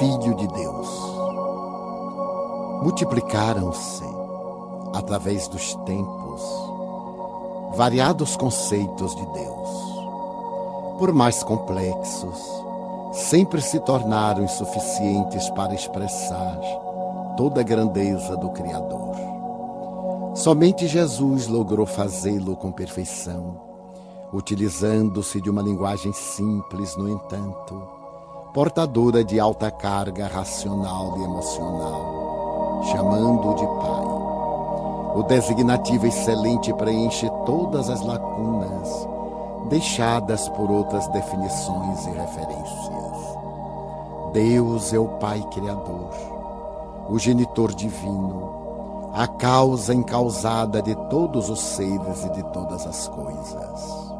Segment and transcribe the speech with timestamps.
[0.00, 0.88] Filho de Deus.
[2.82, 4.02] Multiplicaram-se,
[4.94, 6.42] através dos tempos,
[7.76, 9.68] variados conceitos de Deus.
[10.98, 12.38] Por mais complexos,
[13.12, 16.58] sempre se tornaram insuficientes para expressar
[17.36, 19.14] toda a grandeza do Criador.
[20.34, 23.60] Somente Jesus logrou fazê-lo com perfeição,
[24.32, 27.99] utilizando-se de uma linguagem simples, no entanto,
[28.52, 34.20] portadora de alta carga racional e emocional, chamando-o de Pai.
[35.16, 39.08] O designativo excelente preenche todas as lacunas
[39.68, 42.90] deixadas por outras definições e referências.
[44.32, 46.10] Deus é o Pai Criador,
[47.08, 54.10] o genitor divino, a causa encausada de todos os seres e de todas as coisas.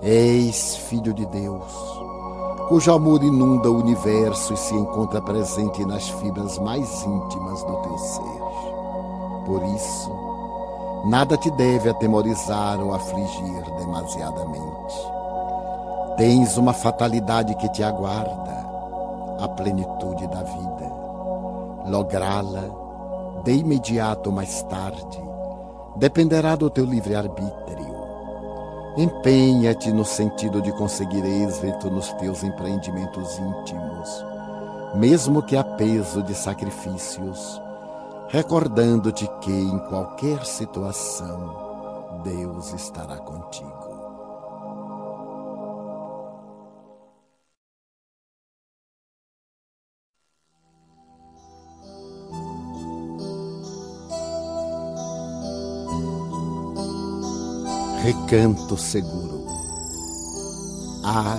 [0.00, 2.08] Eis Filho de Deus,
[2.68, 7.98] cujo amor inunda o universo e se encontra presente nas fibras mais íntimas do teu
[7.98, 8.38] ser.
[9.46, 10.10] Por isso,
[11.06, 14.94] nada te deve atemorizar ou afligir demasiadamente.
[16.18, 18.68] Tens uma fatalidade que te aguarda,
[19.40, 20.92] a plenitude da vida.
[21.86, 22.64] Lográ-la
[23.44, 25.22] de imediato ou mais tarde,
[25.96, 27.87] dependerá do teu livre-arbítrio.
[28.96, 34.24] Empenha-te no sentido de conseguir êxito nos teus empreendimentos íntimos,
[34.94, 37.60] mesmo que a peso de sacrifícios,
[38.28, 43.97] recordando-te que em qualquer situação Deus estará contigo.
[58.30, 59.46] Recanto seguro.
[61.02, 61.38] Há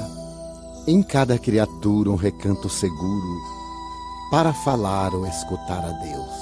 [0.88, 3.40] em cada criatura um recanto seguro
[4.32, 6.34] para falar ou escutar a Deus.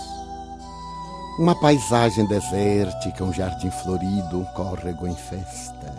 [1.37, 5.93] Uma paisagem desértica, um jardim florido, um córrego em festa.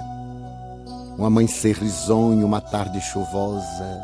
[1.18, 4.02] Um amanhecer risonho, uma tarde chuvosa.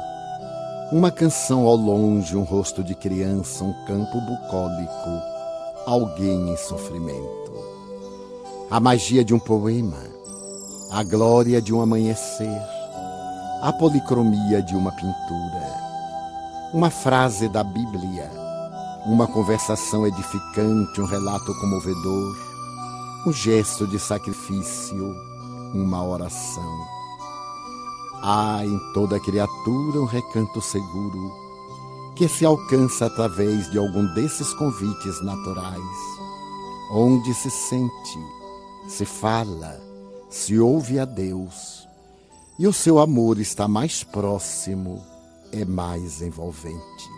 [0.92, 5.22] Uma canção ao longe, um rosto de criança, um campo bucólico,
[5.86, 7.44] alguém em sofrimento
[8.70, 10.13] a magia de um poema,
[10.94, 12.62] a glória de um amanhecer,
[13.62, 15.74] a policromia de uma pintura,
[16.72, 18.30] uma frase da Bíblia,
[19.04, 22.36] uma conversação edificante, um relato comovedor,
[23.26, 25.12] um gesto de sacrifício,
[25.74, 26.86] uma oração.
[28.22, 31.32] Há em toda criatura um recanto seguro
[32.14, 35.98] que se alcança através de algum desses convites naturais,
[36.92, 38.18] onde se sente
[38.86, 39.93] se fala,
[40.34, 41.88] se ouve a Deus,
[42.58, 45.00] e o seu amor está mais próximo,
[45.52, 47.08] é mais envolvente.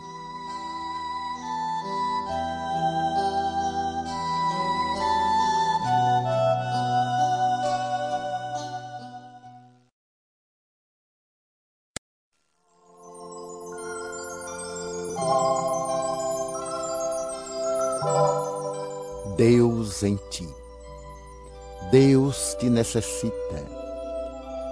[21.90, 23.62] Deus te necessita.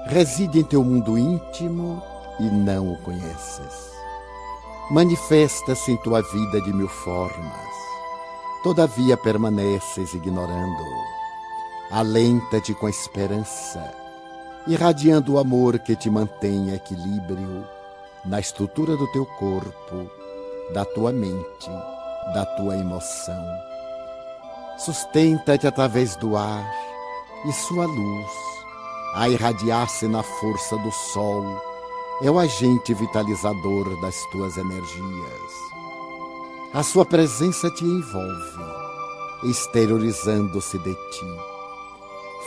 [0.06, 2.02] Reside em teu mundo íntimo
[2.40, 3.94] e não o conheces.
[4.90, 7.70] Manifesta-se em tua vida de mil formas,
[8.62, 11.04] todavia permaneces ignorando-o.
[11.90, 13.94] Alenta-te com a esperança,
[14.66, 17.64] irradiando o amor que te mantém em equilíbrio
[18.24, 20.10] na estrutura do teu corpo,
[20.72, 21.70] da tua mente,
[22.34, 23.44] da tua emoção.
[24.76, 26.93] Sustenta-te através do ar
[27.44, 28.30] e sua luz,
[29.14, 31.44] a irradiar-se na força do sol,
[32.22, 35.52] é o agente vitalizador das tuas energias.
[36.72, 38.64] A sua presença te envolve,
[39.44, 41.38] exteriorizando-se de ti.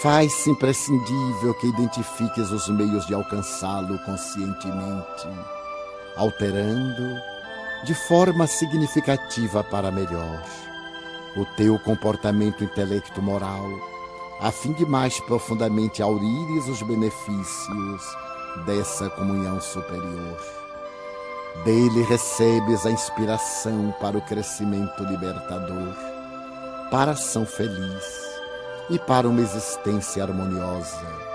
[0.02, 5.28] Faz-se imprescindível que identifiques os meios de alcançá-lo conscientemente,
[6.16, 7.20] alterando,
[7.84, 10.44] de forma significativa para melhor,
[11.36, 13.97] o teu comportamento intelecto-moral
[14.40, 18.04] a fim de mais profundamente aurires os benefícios
[18.66, 20.38] dessa comunhão superior.
[21.66, 25.96] Dele recebes a inspiração para o crescimento libertador,
[26.92, 28.04] para a ação feliz
[28.90, 31.28] e para uma existência harmoniosa.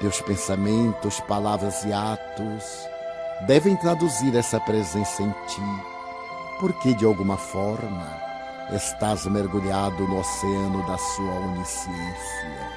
[0.00, 2.64] Teus pensamentos, palavras e atos
[3.46, 5.84] devem traduzir essa presença em ti,
[6.58, 8.29] porque de alguma forma
[8.74, 12.70] estás mergulhado no oceano da sua onisciência.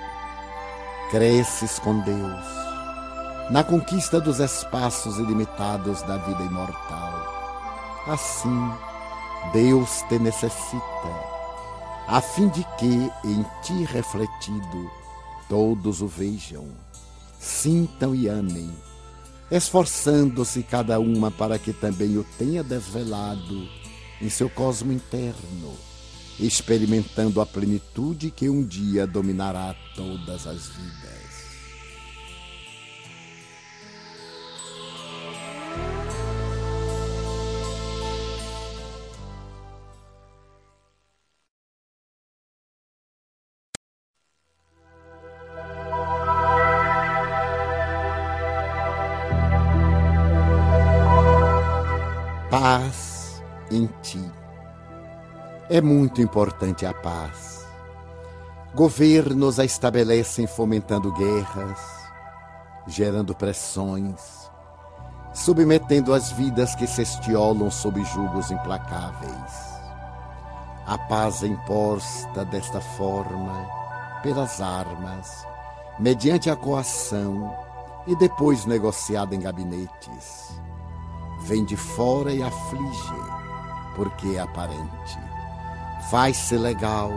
[1.12, 2.46] Cresces com Deus,
[3.52, 8.04] na conquista dos espaços ilimitados da vida imortal.
[8.08, 8.72] Assim,
[9.52, 10.82] Deus te necessita,
[12.08, 14.92] a fim de que, em ti refletido,
[15.48, 16.66] todos o vejam,
[17.40, 18.74] sintam e amem,
[19.52, 23.83] esforçando-se cada uma para que também o tenha desvelado
[24.24, 25.78] em seu cosmo interno,
[26.40, 31.23] experimentando a plenitude que um dia dominará todas as vidas.
[55.74, 57.66] É muito importante a paz.
[58.76, 61.80] Governos a estabelecem fomentando guerras,
[62.86, 64.52] gerando pressões,
[65.34, 69.82] submetendo as vidas que se estiolam sob julgos implacáveis.
[70.86, 73.68] A paz é imposta desta forma,
[74.22, 75.44] pelas armas,
[75.98, 77.52] mediante a coação
[78.06, 80.52] e depois negociada em gabinetes
[81.42, 83.22] vem de fora e aflige,
[83.96, 85.33] porque é aparente.
[86.10, 87.12] Faz-se legal,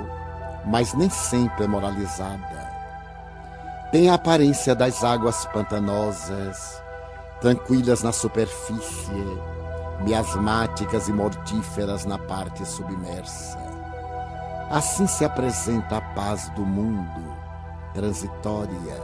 [0.65, 2.67] mas nem sempre é moralizada.
[3.93, 6.83] Tem a aparência das águas pantanosas,
[7.41, 9.41] tranquilas na superfície,
[10.01, 13.59] miasmáticas e mortíferas na parte submersa.
[14.71, 17.37] Assim se apresenta a paz do mundo,
[17.95, 19.01] transitória,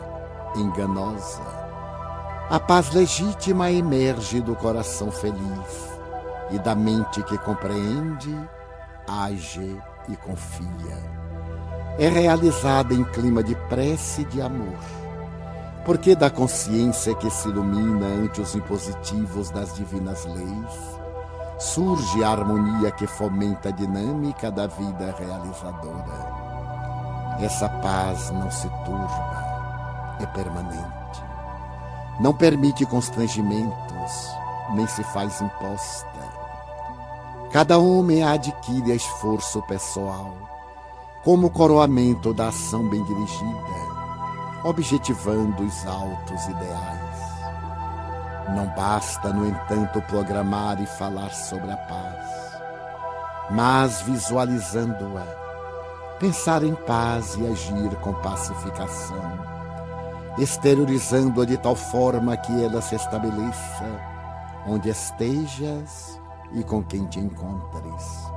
[0.56, 1.62] enganosa
[2.52, 5.88] a paz legítima emerge do coração feliz
[6.50, 8.38] e da mente que compreende,
[9.07, 10.97] age e confia.
[11.99, 14.79] É realizada em clima de prece e de amor,
[15.85, 20.99] porque da consciência que se ilumina ante os impositivos das divinas leis,
[21.59, 26.43] surge a harmonia que fomenta a dinâmica da vida realizadora.
[27.41, 31.03] Essa paz não se turba, é permanente
[32.21, 34.37] não permite constrangimentos,
[34.75, 36.31] nem se faz imposta.
[37.53, 40.35] Cada homem adquire esforço pessoal,
[41.23, 47.23] como coroamento da ação bem dirigida, objetivando os altos ideais.
[48.57, 52.61] Não basta, no entanto, programar e falar sobre a paz,
[53.51, 59.53] mas visualizando-a, pensar em paz e agir com pacificação
[60.39, 63.85] exteriorizando-a de tal forma que ela se estabeleça
[64.67, 66.22] onde estejas
[66.55, 68.31] e com quem te encontres.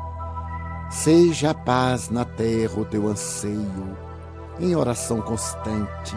[0.90, 3.98] Seja a paz na terra o teu anseio,
[4.60, 6.16] em oração constante,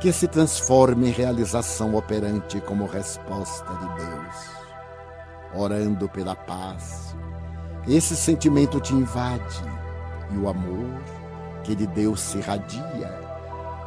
[0.00, 4.58] que se transforme em realização operante como resposta de Deus.
[5.54, 7.16] Orando pela paz,
[7.86, 9.62] esse sentimento te invade
[10.32, 11.00] e o amor
[11.64, 13.28] que de Deus se irradia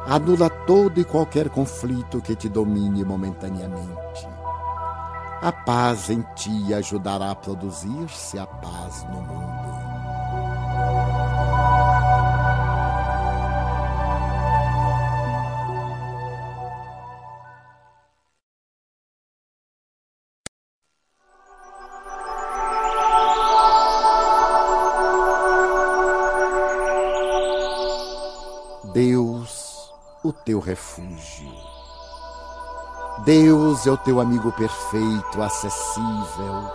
[0.06, 4.31] anula todo e qualquer conflito que te domine momentaneamente.
[5.42, 9.72] A paz em ti ajudará a produzir-se a paz no mundo.
[28.92, 31.71] Deus o teu refúgio.
[33.20, 36.72] Deus é o teu amigo perfeito, acessível,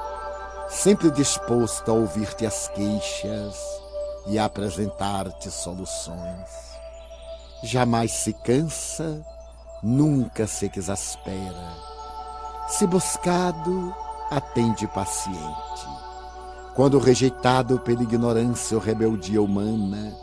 [0.69, 3.81] sempre disposto a ouvir-te as queixas
[4.27, 6.77] e a apresentar-te soluções.
[7.63, 9.25] Jamais se cansa,
[9.83, 11.73] nunca se exaspera.
[12.69, 13.93] Se buscado,
[14.29, 15.87] atende paciente.
[16.75, 20.15] Quando rejeitado pela ignorância ou rebeldia humana,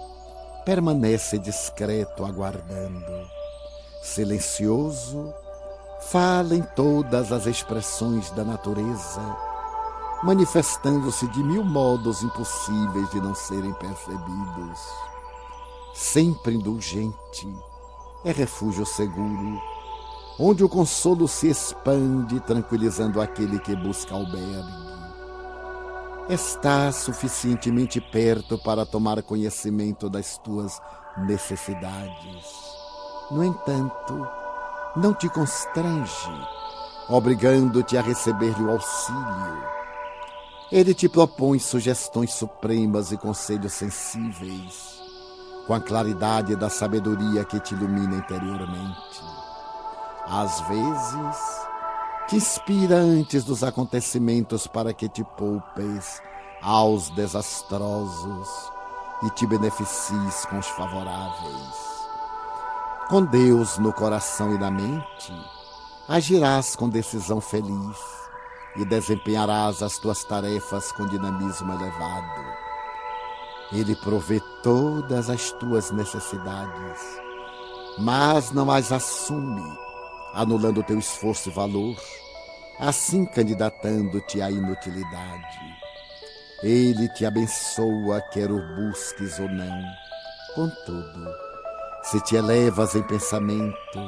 [0.64, 3.28] permanece discreto aguardando.
[4.00, 5.34] Silencioso,
[6.10, 9.20] fala em todas as expressões da natureza,
[10.22, 14.80] manifestando-se de mil modos impossíveis de não serem percebidos.
[15.94, 17.48] Sempre indulgente,
[18.24, 19.60] é refúgio seguro,
[20.38, 24.84] onde o consolo se expande, tranquilizando aquele que busca albergue
[26.28, 30.80] está suficientemente perto para tomar conhecimento das tuas
[31.18, 32.46] necessidades.
[33.30, 34.26] No entanto,
[34.96, 36.30] não te constrange,
[37.08, 39.74] obrigando-te a receber-lhe o auxílio.
[40.72, 45.02] Ele te propõe sugestões supremas e conselhos sensíveis,
[45.66, 49.22] com a claridade da sabedoria que te ilumina interiormente.
[50.26, 51.64] Às vezes,
[52.26, 56.22] Te inspira antes dos acontecimentos para que te poupes
[56.62, 58.48] aos desastrosos
[59.24, 61.93] e te beneficies com os favoráveis.
[63.14, 65.32] Com Deus no coração e na mente,
[66.08, 67.96] agirás com decisão feliz
[68.74, 72.44] e desempenharás as tuas tarefas com dinamismo elevado.
[73.70, 77.00] Ele provê todas as tuas necessidades,
[78.00, 79.62] mas não as assume,
[80.32, 81.96] anulando teu esforço e valor,
[82.80, 85.60] assim candidatando-te à inutilidade.
[86.64, 89.84] Ele te abençoa, quer o busques ou não.
[90.56, 91.43] Contudo,
[92.04, 93.98] se te elevas em pensamento,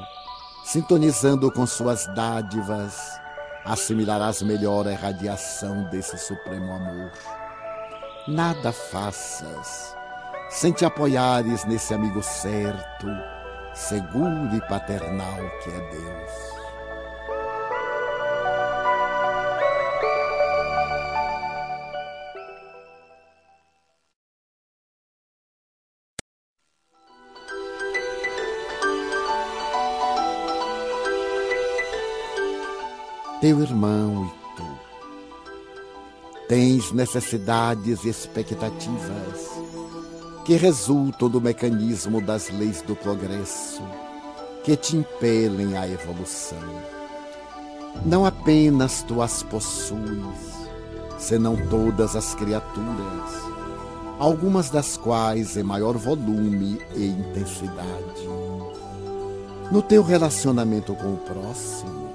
[0.65, 3.21] sintonizando com suas dádivas,
[3.65, 7.11] assimilarás melhor a irradiação desse supremo amor.
[8.29, 9.97] Nada faças
[10.51, 13.09] sem te apoiares nesse amigo certo,
[13.75, 16.56] seguro e paternal que é Deus.
[33.47, 34.67] Teu irmão e tu.
[36.49, 39.51] Tens necessidades e expectativas
[40.45, 43.85] que resultam do mecanismo das leis do progresso
[44.65, 46.59] que te impelem à evolução.
[48.05, 50.67] Não apenas tu as possuis,
[51.17, 53.31] senão todas as criaturas,
[54.19, 58.29] algumas das quais em maior volume e intensidade.
[59.71, 62.06] No teu relacionamento com o próximo,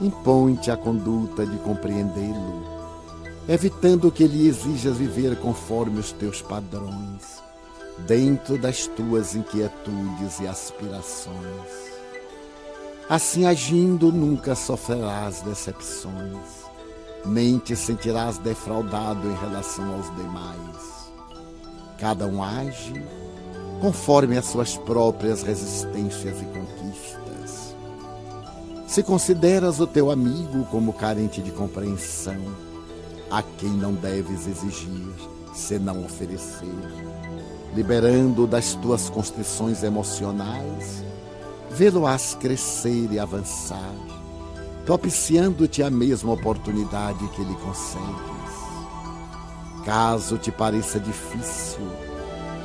[0.00, 2.64] impõe-te a conduta de compreendê-lo,
[3.48, 7.42] evitando que lhe exijas viver conforme os teus padrões,
[8.06, 11.90] dentro das tuas inquietudes e aspirações.
[13.08, 16.64] Assim agindo, nunca sofrerás decepções,
[17.26, 21.10] nem te sentirás defraudado em relação aos demais.
[21.98, 23.04] Cada um age
[23.80, 27.69] conforme as suas próprias resistências e conquistas
[28.90, 32.34] se consideras o teu amigo como carente de compreensão,
[33.30, 35.14] a quem não deves exigir,
[35.54, 36.74] senão oferecer,
[37.72, 41.04] liberando das tuas constrições emocionais,
[41.70, 43.94] vê-lo-ás crescer e avançar,
[44.84, 48.50] propiciando-te a mesma oportunidade que lhe consegues.
[49.84, 51.86] Caso te pareça difícil,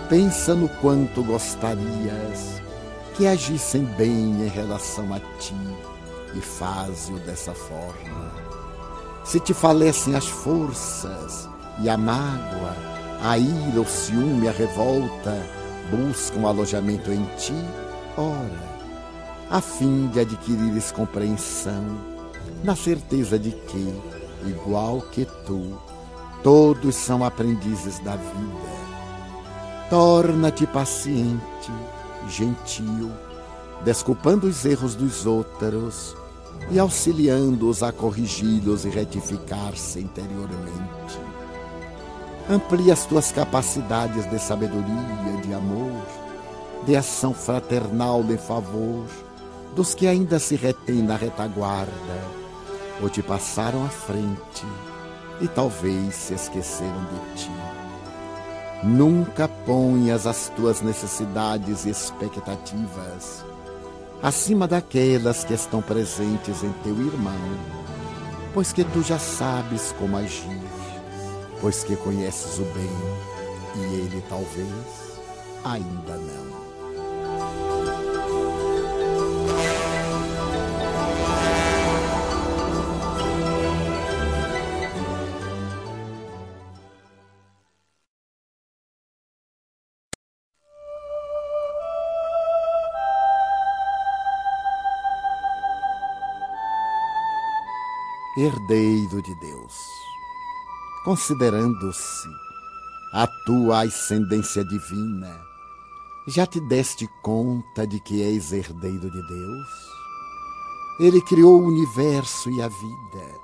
[0.10, 2.64] pensa no quanto gostarias
[3.14, 5.54] que agissem bem em relação a ti
[6.36, 8.32] e faze-o dessa forma.
[9.24, 11.50] Se te falecem as forças
[11.82, 12.76] e a mágoa,
[13.24, 15.36] a ira, o ciúme, a revolta
[15.90, 17.56] buscam alojamento em ti,
[18.18, 18.76] ora,
[19.50, 21.84] a fim de adquirires compreensão,
[22.64, 24.02] na certeza de que,
[24.46, 25.80] igual que tu,
[26.44, 28.76] todos são aprendizes da vida.
[29.90, 31.72] Torna-te paciente,
[32.28, 33.12] gentil,
[33.84, 36.16] desculpando os erros dos outros
[36.72, 41.20] e auxiliando-os a corrigi-los e retificar-se interiormente.
[42.50, 46.06] Amplia as tuas capacidades de sabedoria, de amor,
[46.86, 49.06] de ação fraternal em favor
[49.76, 51.92] dos que ainda se retêm na retaguarda
[53.02, 54.66] ou te passaram à frente
[55.42, 57.52] e talvez se esqueceram de ti.
[58.84, 63.44] Nunca ponhas as tuas necessidades e expectativas
[64.22, 67.34] acima daquelas que estão presentes em teu irmão,
[68.54, 70.62] pois que tu já sabes como agir,
[71.62, 72.90] pois que conheces o bem
[73.76, 75.16] e ele talvez
[75.64, 76.65] ainda não.
[98.46, 99.74] Herdeiro de Deus.
[101.04, 102.28] Considerando-se
[103.14, 105.40] a tua ascendência divina,
[106.28, 109.68] já te deste conta de que és herdeiro de Deus?
[111.00, 113.40] Ele criou o universo e a vida,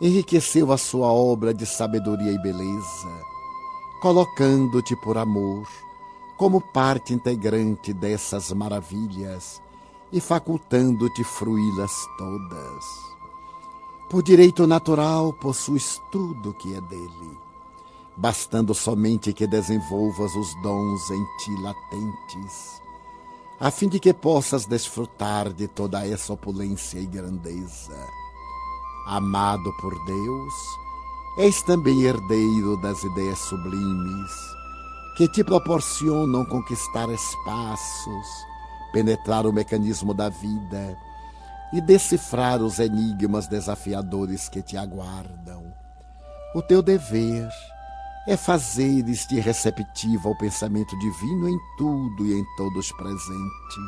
[0.00, 3.20] enriqueceu a sua obra de sabedoria e beleza,
[4.00, 5.66] colocando-te por amor
[6.36, 9.62] como parte integrante dessas maravilhas
[10.12, 13.15] e facultando-te fruí-las todas.
[14.08, 17.38] Por direito natural, possuis tudo que é dele,
[18.16, 22.80] bastando somente que desenvolvas os dons em ti latentes,
[23.58, 27.98] a fim de que possas desfrutar de toda essa opulência e grandeza.
[29.08, 30.54] Amado por Deus,
[31.38, 34.30] és também herdeiro das ideias sublimes
[35.16, 38.26] que te proporcionam conquistar espaços,
[38.92, 40.96] penetrar o mecanismo da vida
[41.72, 45.72] e decifrar os enigmas desafiadores que te aguardam.
[46.54, 47.48] O teu dever
[48.28, 53.80] é fazeres-te receptivo ao pensamento divino em tudo e em todos presente,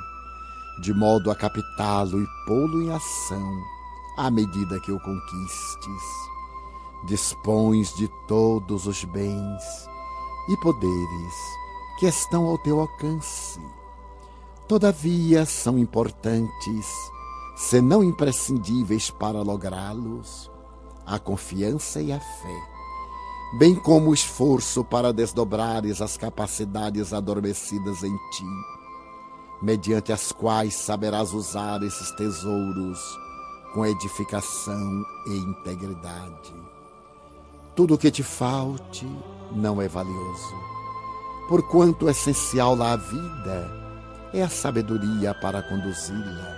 [0.83, 3.79] de modo a captá-lo e pô-lo em ação
[4.19, 6.03] à medida que o conquistes.
[7.07, 9.89] Dispões de todos os bens
[10.49, 11.35] e poderes
[11.99, 13.61] que estão ao teu alcance.
[14.67, 16.87] Todavia são importantes,
[17.59, 20.51] se não imprescindíveis para lográ-los,
[21.05, 22.79] a confiança e a fé
[23.53, 28.45] bem como o esforço para desdobrares as capacidades adormecidas em ti,
[29.63, 32.99] mediante as quais saberás usar esses tesouros
[33.73, 36.55] com edificação e integridade.
[37.75, 39.07] Tudo o que te falte
[39.53, 40.55] não é valioso,
[41.49, 43.71] porquanto essencial à vida
[44.35, 46.58] é a sabedoria para conduzi-la,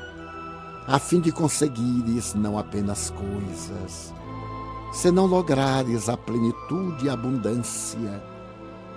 [0.87, 4.15] a fim de conseguires não apenas coisas,
[4.93, 8.23] se não lograres a plenitude e abundância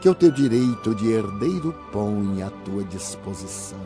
[0.02, 3.80] que o teu direito de herdeiro põe à tua disposição.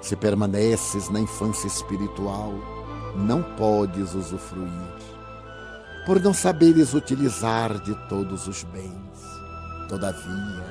[0.00, 2.52] Se permaneces na infância espiritual,
[3.16, 4.70] não podes usufruir,
[6.04, 8.92] por não saberes utilizar de todos os bens.
[9.88, 10.64] Todavia,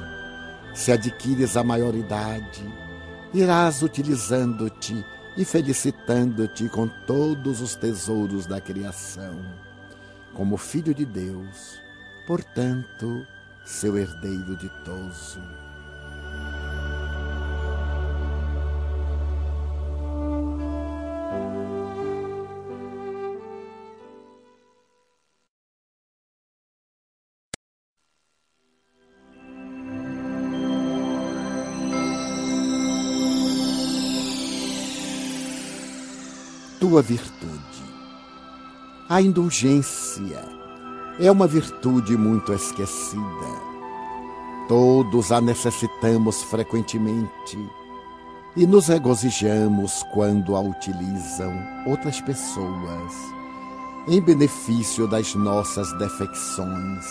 [0.75, 2.63] se adquires a maioridade,
[3.33, 5.03] irás utilizando-te
[5.37, 9.35] e felicitando-te com todos os tesouros da criação
[10.35, 11.81] como filho de Deus,
[12.27, 13.25] portanto,
[13.63, 15.64] seu herdeiro ditoso.
[36.85, 37.83] Tua virtude
[39.09, 40.39] a indulgência
[41.19, 43.23] é uma virtude muito esquecida.
[44.67, 47.57] Todos a necessitamos frequentemente
[48.55, 51.51] e nos regozijamos quando a utilizam
[51.87, 53.13] outras pessoas
[54.07, 57.05] em benefício das nossas defecções,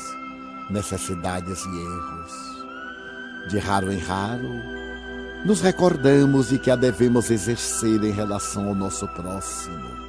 [0.71, 3.51] necessidades e erros.
[3.51, 4.84] De raro em raro,
[5.45, 10.05] nos recordamos de que a devemos exercer em relação ao nosso próximo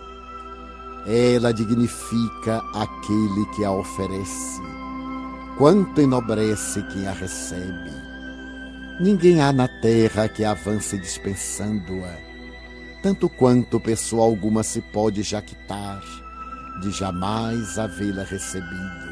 [1.06, 4.60] ela dignifica aquele que a oferece,
[5.56, 7.92] quanto enobrece quem a recebe.
[9.00, 12.16] Ninguém há na terra que avance dispensando-a,
[13.04, 16.02] tanto quanto pessoa alguma se pode jactar
[16.82, 19.06] de jamais havê-la recebido.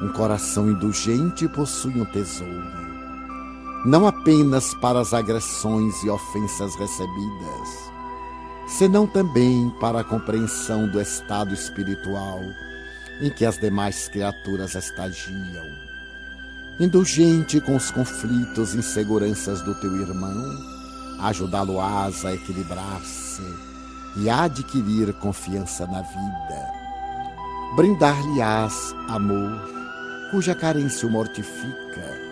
[0.00, 2.77] Um coração indulgente possui um tesouro,
[3.84, 7.92] não apenas para as agressões e ofensas recebidas,
[8.66, 12.40] senão também para a compreensão do estado espiritual
[13.20, 15.66] em que as demais criaturas estagiam.
[16.80, 20.56] Indulgente com os conflitos e inseguranças do teu irmão,
[21.20, 23.42] ajudá-lo-ás a equilibrar-se
[24.16, 26.72] e a adquirir confiança na vida.
[27.74, 29.60] Brindar-lhe-ás amor,
[30.30, 32.27] cuja carência o mortifica,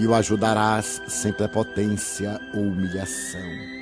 [0.00, 3.80] e o ajudarás sem prepotência ou humilhação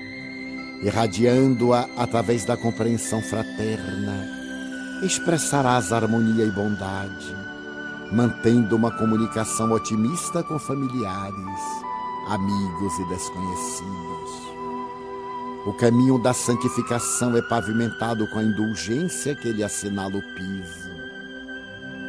[0.83, 4.29] irradiando-a através da compreensão fraterna,
[5.03, 7.35] expressarás harmonia e bondade,
[8.13, 11.61] mantendo uma comunicação otimista com familiares,
[12.29, 14.49] amigos e desconhecidos.
[15.67, 20.89] O caminho da santificação é pavimentado com a indulgência que lhe assinala o piso.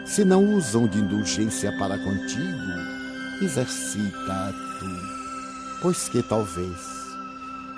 [0.06, 2.99] Se não usam de indulgência para contigo,
[3.41, 6.99] exercita-a tu, pois que talvez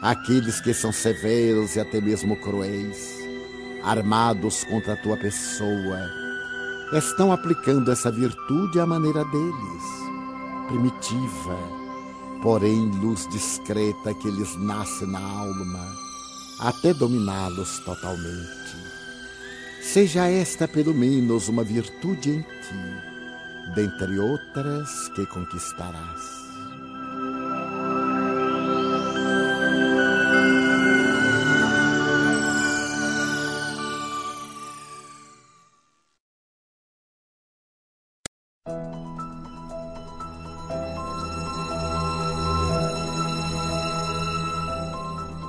[0.02, 3.20] aqueles que são severos e até mesmo cruéis,
[3.84, 6.10] armados contra a tua pessoa,
[6.94, 9.84] estão aplicando essa virtude à maneira deles,
[10.68, 11.58] primitiva,
[12.42, 15.88] porém luz discreta que lhes nasce na alma,
[16.60, 18.52] até dominá-los totalmente.
[19.84, 23.11] Seja esta pelo menos uma virtude em ti,
[23.76, 26.42] dentre outras que conquistarás.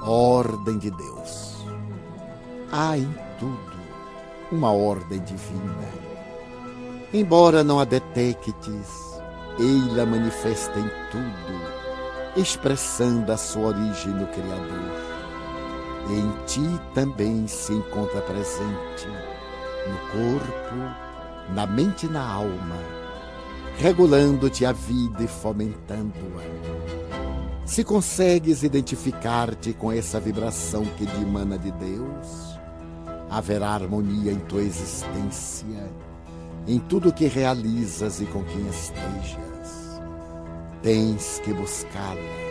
[0.05, 1.65] ordem de Deus.
[2.71, 3.73] Há em tudo
[4.51, 6.12] uma ordem divina.
[7.15, 9.21] Embora não a detectes,
[9.59, 15.13] ei-la manifesta em tudo, expressando a sua origem no Criador.
[16.09, 19.07] Em ti também se encontra presente,
[19.87, 20.75] no corpo,
[21.55, 22.79] na mente e na alma,
[23.77, 26.43] regulando-te a vida e fomentando-a.
[27.67, 32.59] Se consegues identificar-te com essa vibração que dimana de Deus,
[33.29, 35.91] haverá harmonia em tua existência,
[36.67, 40.01] em tudo que realizas e com quem estejas.
[40.83, 42.43] Tens que buscá-la.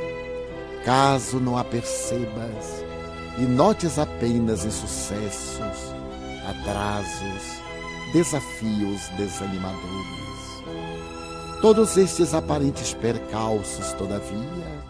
[0.86, 2.84] Caso não a percebas
[3.38, 5.93] e notes apenas insucessos,
[6.47, 7.62] atrasos,
[8.13, 10.12] desafios desanimadores.
[11.62, 14.84] Todos estes aparentes percalços, todavia,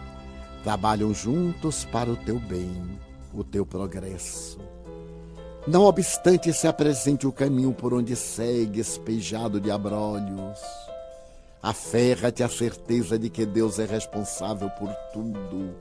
[0.64, 2.98] trabalham juntos para o teu bem,
[3.34, 4.71] o teu progresso
[5.66, 10.58] não obstante se apresente o caminho por onde segue espejado de abrolhos,
[11.62, 15.72] aferra-te a certeza de que Deus é responsável por tudo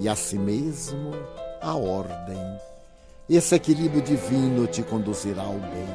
[0.00, 1.12] e a si mesmo
[1.60, 2.58] a ordem.
[3.30, 5.88] Esse equilíbrio divino te conduzirá ao bem,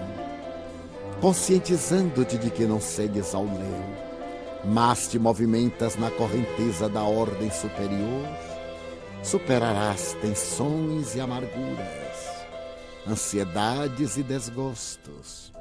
[1.20, 3.84] conscientizando-te de que não segues ao léu,
[4.64, 8.26] mas te movimentas na correnteza da ordem superior,
[9.22, 12.09] superarás tensões e amarguras
[13.08, 15.52] ansiedades e desgostos.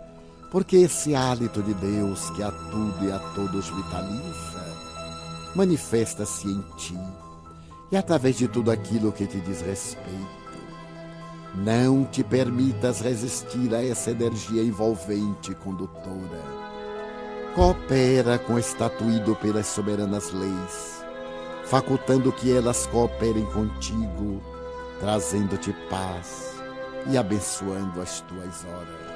[0.51, 4.77] Porque esse hálito de Deus que a tudo e a todos vitaliza,
[5.55, 6.99] manifesta-se em ti
[7.91, 10.39] e através de tudo aquilo que te diz respeito.
[11.55, 16.43] Não te permitas resistir a essa energia envolvente e condutora.
[17.55, 21.05] Coopera com estatuído pelas soberanas leis,
[21.65, 24.41] facultando que elas cooperem contigo,
[25.01, 26.58] trazendo-te paz,
[27.11, 29.09] e abençoando as tuas horas.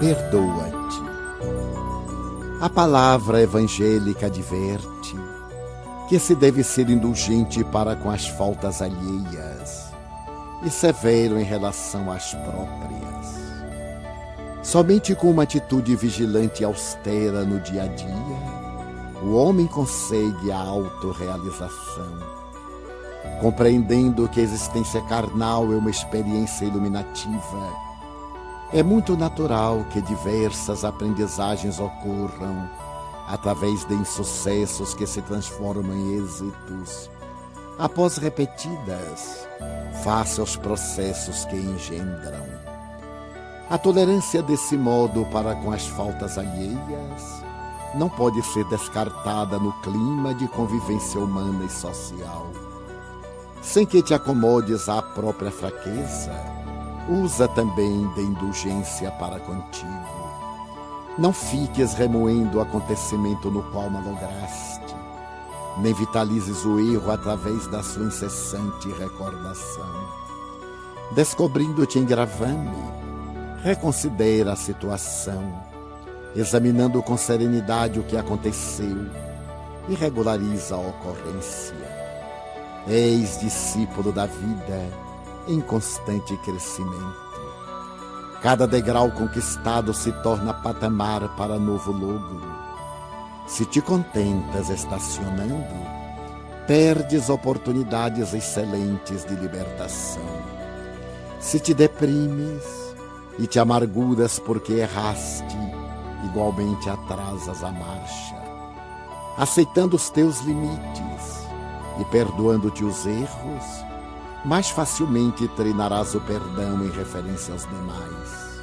[0.00, 0.80] Perdoa-te.
[2.60, 5.14] A palavra evangélica adverte
[6.08, 9.49] que se deve ser indulgente para com as faltas alheias
[10.62, 13.40] e severo em relação às próprias.
[14.62, 18.60] Somente com uma atitude vigilante e austera no dia a dia,
[19.22, 22.40] o homem consegue a autorrealização.
[23.40, 27.90] Compreendendo que a existência carnal é uma experiência iluminativa,
[28.72, 32.68] é muito natural que diversas aprendizagens ocorram
[33.26, 37.10] através de insucessos que se transformam em êxitos,
[37.80, 39.48] após repetidas,
[40.04, 42.44] face aos processos que engendram.
[43.70, 47.42] A tolerância desse modo para com as faltas alheias
[47.94, 52.50] não pode ser descartada no clima de convivência humana e social.
[53.62, 56.32] Sem que te acomodes à própria fraqueza,
[57.08, 60.20] usa também de indulgência para contigo
[61.20, 64.79] não fiques remoendo o acontecimento no qual malograste,
[65.80, 70.08] nem vitalizes o erro através da sua incessante recordação.
[71.12, 72.84] Descobrindo-te em gravame,
[73.62, 75.62] reconsidera a situação,
[76.36, 79.06] examinando com serenidade o que aconteceu
[79.88, 81.74] e regulariza a ocorrência.
[82.86, 85.10] Eis discípulo da vida
[85.48, 87.30] em constante crescimento
[88.42, 92.49] Cada degrau conquistado se torna patamar para novo logro.
[93.50, 95.74] Se te contentas estacionando,
[96.68, 100.22] perdes oportunidades excelentes de libertação.
[101.40, 102.62] Se te deprimes
[103.40, 105.58] e te amarguras porque erraste,
[106.26, 108.36] igualmente atrasas a marcha.
[109.36, 111.48] Aceitando os teus limites
[111.98, 113.84] e perdoando-te os erros,
[114.44, 118.62] mais facilmente treinarás o perdão em referência aos demais.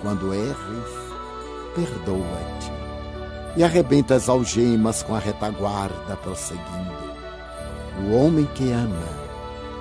[0.00, 0.56] Quando erres,
[1.74, 2.83] perdoa-te
[3.56, 7.14] e arrebenta as algemas com a retaguarda prosseguindo.
[8.08, 9.08] O homem que ama,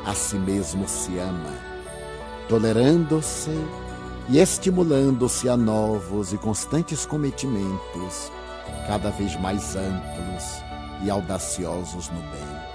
[0.06, 1.54] a si mesmo se ama,
[2.48, 3.58] tolerando-se
[4.30, 8.32] e estimulando-se a novos e constantes cometimentos,
[8.88, 10.62] cada vez mais amplos
[11.04, 12.74] e audaciosos no bem.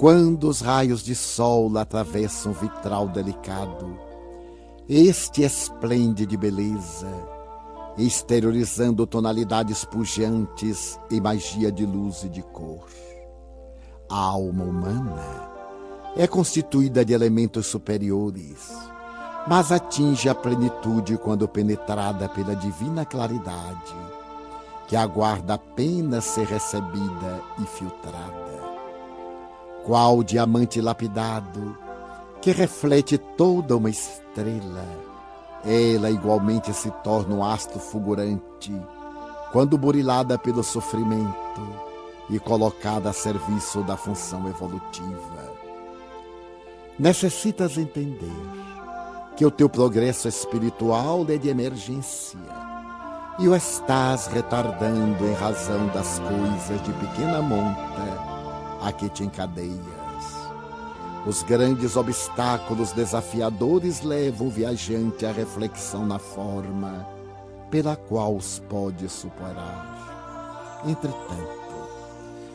[0.00, 4.00] Quando os raios de sol atravessam um vitral delicado,
[4.88, 7.06] este esplende de beleza,
[7.98, 12.88] exteriorizando tonalidades pujantes e magia de luz e de cor.
[14.08, 15.50] A alma humana
[16.16, 18.72] é constituída de elementos superiores,
[19.46, 23.94] mas atinge a plenitude quando penetrada pela divina claridade,
[24.88, 28.49] que aguarda apenas ser recebida e filtrada.
[29.84, 31.76] Qual diamante lapidado,
[32.40, 34.84] que reflete toda uma estrela,
[35.64, 38.72] ela igualmente se torna um astro fulgurante
[39.52, 41.90] quando burilada pelo sofrimento
[42.28, 45.60] e colocada a serviço da função evolutiva.
[46.98, 48.30] Necessitas entender
[49.36, 52.38] que o teu progresso espiritual é de emergência
[53.38, 58.39] e o estás retardando em razão das coisas de pequena monta
[58.80, 59.80] a que te encadeias.
[61.26, 67.06] Os grandes obstáculos desafiadores levam o viajante à reflexão na forma
[67.70, 70.80] pela qual os pode superar.
[70.86, 71.60] Entretanto,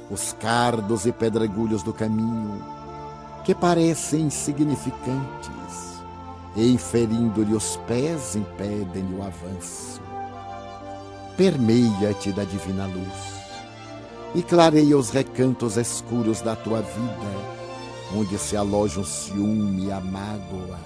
[0.09, 2.61] os cardos e pedregulhos do caminho,
[3.43, 6.01] que parecem insignificantes,
[6.55, 10.01] inferindo-lhe os pés, impedem o avanço.
[11.37, 13.44] Permeia-te da divina luz
[14.35, 17.55] e clareia os recantos escuros da tua vida
[18.13, 20.79] onde se alojam o ciúme, a mágoa,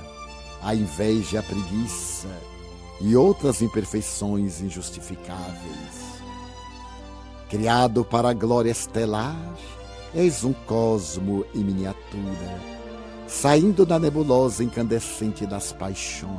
[0.61, 2.29] a inveja, a preguiça
[3.01, 6.09] e outras imperfeições injustificáveis.
[7.49, 9.37] Criado para a glória estelar,
[10.13, 12.59] és um cosmo em miniatura,
[13.27, 16.29] saindo da nebulosa incandescente das paixões.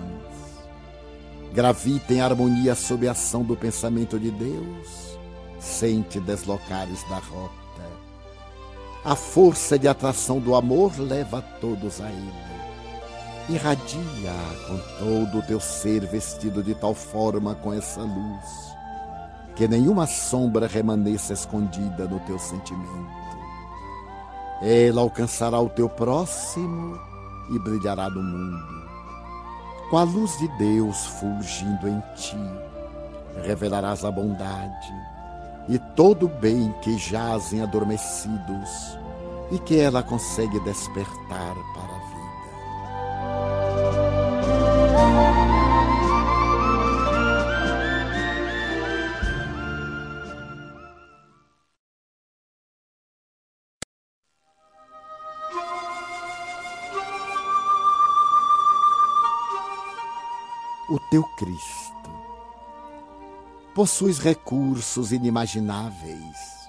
[1.52, 5.09] Gravita em harmonia sob a ação do pensamento de Deus,
[5.60, 7.60] sem te deslocares da rota
[9.02, 12.50] a força de atração do amor leva todos a ele.
[13.48, 14.34] Irradia
[14.66, 18.76] com todo o teu ser vestido de tal forma com essa luz,
[19.56, 23.20] que nenhuma sombra remaneça escondida no teu sentimento.
[24.60, 27.00] Ela alcançará o teu próximo
[27.54, 28.90] e brilhará no mundo.
[29.88, 32.36] Com a luz de Deus fulgindo em ti,
[33.42, 35.19] revelarás a bondade
[35.68, 38.98] e todo o bem que jazem adormecidos
[39.50, 42.20] e que ela consegue despertar para a vida.
[60.88, 61.89] O teu Cristo
[63.74, 66.60] possuis recursos inimagináveis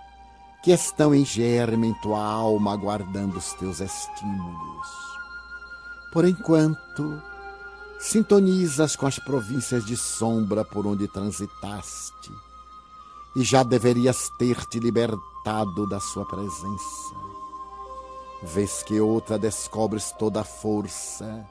[0.63, 4.87] que estão em germe em tua alma aguardando os teus estímulos.
[6.13, 7.21] Por enquanto,
[7.99, 12.31] sintonizas com as províncias de sombra por onde transitaste
[13.35, 17.15] e já deverias ter te libertado da sua presença.
[18.43, 21.47] Vês que outra descobres toda a força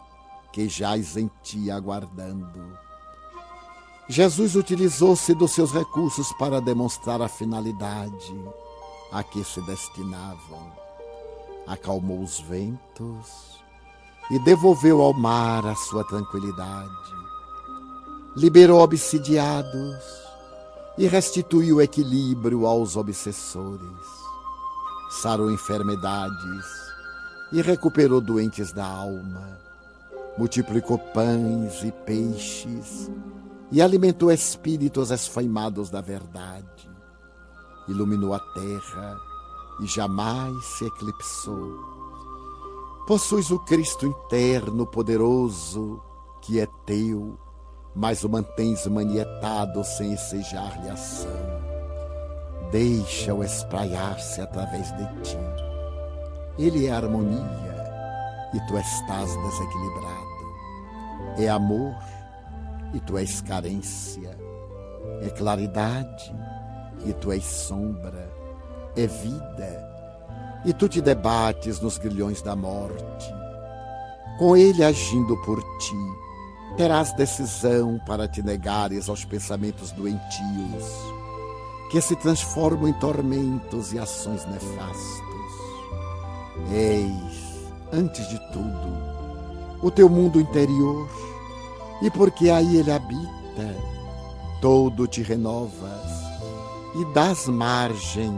[0.52, 2.89] que jaz em ti aguardando
[4.10, 8.34] Jesus utilizou-se dos seus recursos para demonstrar a finalidade
[9.12, 10.72] a que se destinavam.
[11.64, 13.60] Acalmou os ventos
[14.32, 16.90] e devolveu ao mar a sua tranquilidade.
[18.36, 20.02] Liberou obsidiados
[20.98, 24.06] e restituiu o equilíbrio aos obsessores.
[25.22, 26.66] Sarou enfermidades
[27.52, 29.56] e recuperou doentes da alma.
[30.36, 33.08] Multiplicou pães e peixes
[33.72, 36.88] e alimentou espíritos esfaimados da verdade.
[37.88, 39.16] Iluminou a terra
[39.80, 41.78] e jamais se eclipsou.
[43.06, 46.02] Possuis o Cristo interno poderoso
[46.42, 47.38] que é teu,
[47.94, 51.30] mas o mantens manietado sem ensejar-lhe ação.
[52.70, 55.38] Deixa-o espraiar-se através de ti.
[56.58, 57.70] Ele é harmonia
[58.54, 60.30] e tu estás desequilibrado.
[61.38, 61.94] É amor
[62.92, 64.36] e tu és carência,
[65.22, 66.34] é claridade
[67.04, 68.30] e tu és sombra,
[68.96, 69.90] é vida
[70.64, 73.34] e tu te debates nos grilhões da morte.
[74.38, 80.84] Com ele agindo por ti, terás decisão para te negares aos pensamentos doentios,
[81.90, 85.30] que se transformam em tormentos e ações nefastos.
[86.72, 89.10] Eis, antes de tudo,
[89.82, 91.08] o teu mundo interior
[92.02, 93.76] e porque aí ele habita,
[94.60, 96.20] todo te renovas
[96.94, 98.36] e das margem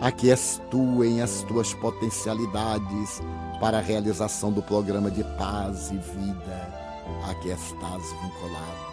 [0.00, 3.20] aquiestuem as tuas potencialidades
[3.60, 6.86] para a realização do programa de paz e vida
[7.28, 8.86] a que estás vinculado.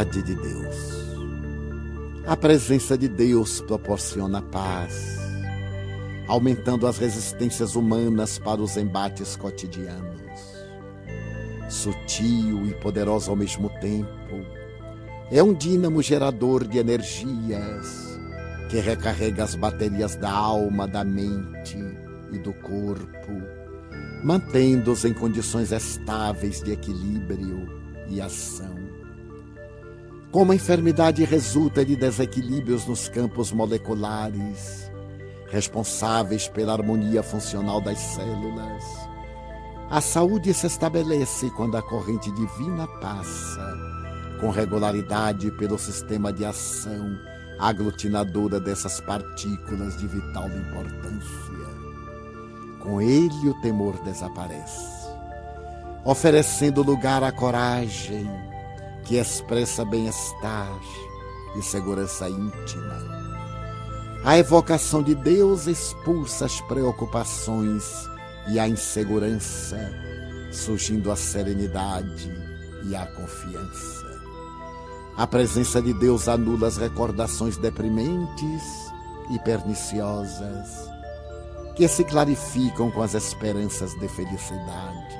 [0.00, 1.10] Vontade de Deus.
[2.26, 5.18] A presença de Deus proporciona paz,
[6.26, 10.10] aumentando as resistências humanas para os embates cotidianos.
[11.68, 14.10] Sutil e poderoso ao mesmo tempo,
[15.30, 18.18] é um dínamo gerador de energias
[18.70, 21.78] que recarrega as baterias da alma, da mente
[22.32, 23.32] e do corpo,
[24.24, 27.68] mantendo-os em condições estáveis de equilíbrio
[28.08, 28.89] e ação.
[30.30, 34.88] Como a enfermidade resulta de desequilíbrios nos campos moleculares,
[35.48, 38.84] responsáveis pela harmonia funcional das células,
[39.90, 43.76] a saúde se estabelece quando a corrente divina passa
[44.40, 47.18] com regularidade pelo sistema de ação
[47.58, 51.80] aglutinadora dessas partículas de vital importância.
[52.80, 55.10] Com ele o temor desaparece,
[56.04, 58.30] oferecendo lugar à coragem
[59.10, 60.80] que expressa bem-estar
[61.56, 62.96] e segurança íntima.
[64.24, 68.08] A evocação de Deus expulsa as preocupações
[68.52, 69.76] e a insegurança,
[70.52, 72.32] surgindo a serenidade
[72.88, 74.06] e a confiança.
[75.16, 78.62] A presença de Deus anula as recordações deprimentes
[79.32, 80.88] e perniciosas,
[81.74, 85.19] que se clarificam com as esperanças de felicidade.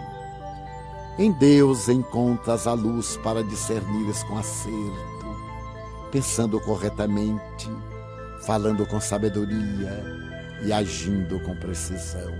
[1.20, 5.36] Em Deus encontras a luz para discernires com acerto,
[6.10, 7.70] pensando corretamente,
[8.46, 10.02] falando com sabedoria
[10.64, 12.32] e agindo com precisão.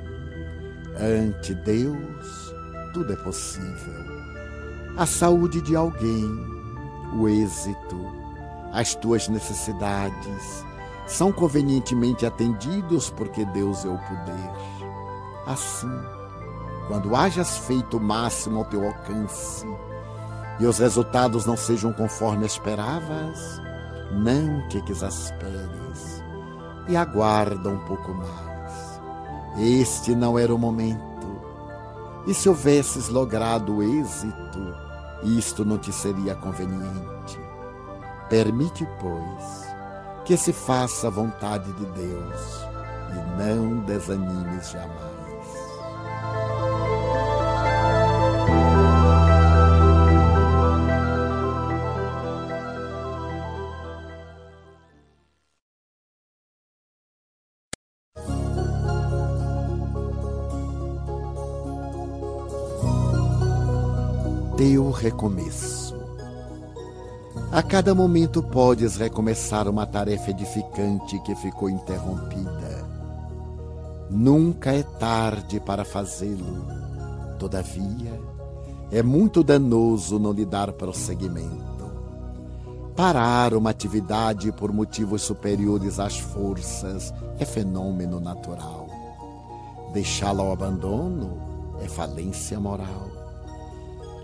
[0.99, 2.55] Ante Deus,
[2.95, 4.03] tudo é possível.
[4.97, 6.25] A saúde de alguém,
[7.15, 7.99] o êxito,
[8.73, 10.65] as tuas necessidades
[11.07, 14.51] são convenientemente atendidos porque Deus é o poder.
[15.45, 16.20] Assim,
[16.91, 19.65] quando hajas feito o máximo ao teu alcance
[20.59, 23.63] e os resultados não sejam conforme esperavas,
[24.11, 26.21] não te exasperes
[26.89, 29.01] e aguarda um pouco mais.
[29.57, 31.01] Este não era o momento.
[32.27, 34.75] E se houvesses logrado o êxito,
[35.23, 37.39] isto não te seria conveniente.
[38.29, 39.65] Permite, pois,
[40.25, 42.67] que se faça a vontade de Deus
[43.13, 45.20] e não desanimes jamais.
[64.91, 65.95] Recomeço.
[67.53, 72.89] A cada momento podes recomeçar uma tarefa edificante que ficou interrompida.
[74.09, 76.65] Nunca é tarde para fazê-lo.
[77.39, 78.21] Todavia,
[78.91, 81.91] é muito danoso não lhe dar prosseguimento.
[82.95, 88.89] Parar uma atividade por motivos superiores às forças é fenômeno natural.
[89.93, 91.37] Deixá-la ao abandono
[91.81, 93.20] é falência moral.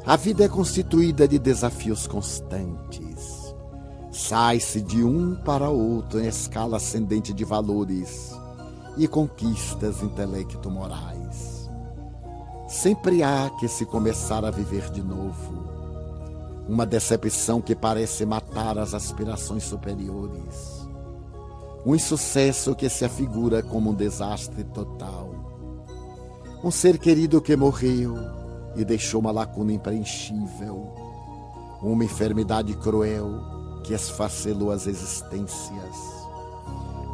[0.06, 3.52] A vida é constituída de desafios constantes.
[4.12, 8.32] Sai-se de um para outro em escala ascendente de valores
[8.96, 11.68] e conquistas intelecto-morais.
[12.68, 15.66] Sempre há que se começar a viver de novo.
[16.68, 20.86] Uma decepção que parece matar as aspirações superiores.
[21.84, 25.74] Um insucesso que se afigura como um desastre total.
[26.62, 28.35] Um ser querido que morreu
[28.76, 30.92] e deixou uma lacuna impreenchível,
[31.82, 33.40] uma enfermidade cruel
[33.82, 35.96] que esfacelou as existências,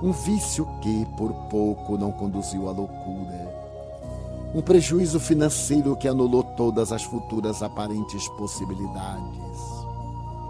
[0.02, 3.62] um vício que por pouco não conduziu à loucura,
[4.54, 9.58] um prejuízo financeiro que anulou todas as futuras aparentes possibilidades,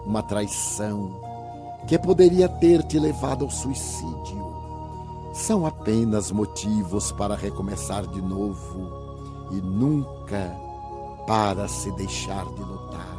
[0.06, 1.20] uma traição
[1.86, 4.52] que poderia ter te levado ao suicídio.
[5.32, 8.90] São apenas motivos para recomeçar de novo
[9.50, 10.71] e nunca
[11.26, 13.12] para se deixar de lutar.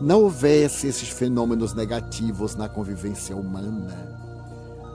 [0.00, 4.18] Não houvesse esses fenômenos negativos na convivência humana,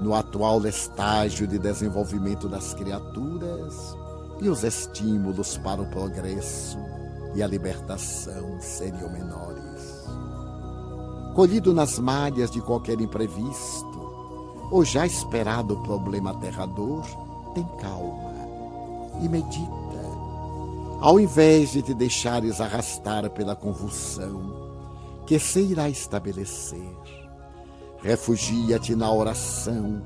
[0.01, 3.95] no atual estágio de desenvolvimento das criaturas
[4.41, 6.77] e os estímulos para o progresso
[7.35, 10.05] e a libertação seriam menores.
[11.35, 13.95] Colhido nas malhas de qualquer imprevisto,
[14.71, 17.05] ou já esperado problema aterrador,
[17.53, 18.33] tem calma
[19.21, 19.84] e medita.
[21.05, 26.97] Ao invés de te deixares arrastar pela convulsão que se irá estabelecer,
[28.01, 30.01] refugia-te na oração,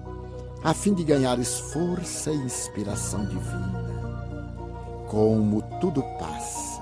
[0.62, 5.08] a fim de ganhares força e inspiração divina.
[5.08, 6.82] Como tudo passa,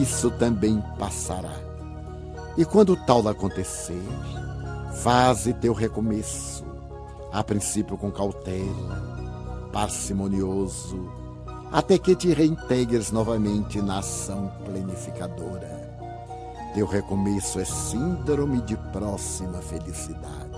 [0.00, 1.58] isso também passará.
[2.56, 4.06] E quando tal acontecer,
[5.02, 6.64] faze teu recomeço,
[7.32, 11.19] a princípio com cautela, parcimonioso,
[11.72, 15.88] até que te reintegres novamente na ação planificadora.
[16.74, 20.50] Teu recomeço é síndrome de próxima felicidade.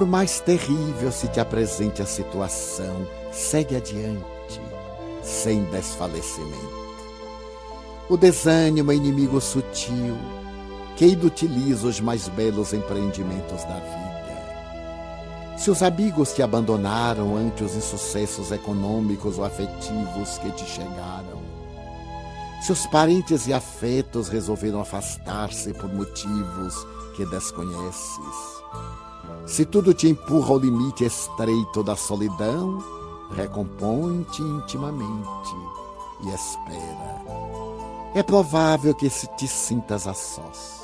[0.00, 4.58] Por mais terrível se te apresente a situação, segue adiante,
[5.22, 6.96] sem desfalecimento.
[8.08, 10.16] O desânimo é inimigo sutil
[10.96, 15.58] que inutiliza os mais belos empreendimentos da vida.
[15.58, 21.42] Se os amigos te abandonaram ante os insucessos econômicos ou afetivos que te chegaram,
[22.62, 28.60] seus parentes e afetos resolveram afastar-se por motivos que desconheces.
[29.46, 32.82] Se tudo te empurra ao limite estreito da solidão,
[33.34, 35.54] recompõe-te intimamente
[36.22, 37.22] e espera.
[38.14, 40.80] É provável que te sintas a sós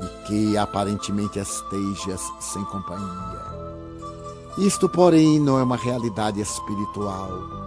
[0.00, 3.60] e que aparentemente estejas sem companhia.
[4.58, 7.60] Isto, porém, não é uma realidade espiritual